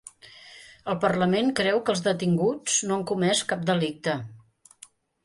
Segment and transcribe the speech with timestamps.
[0.93, 4.17] El parlament creu que els detinguts no han comès cap delicte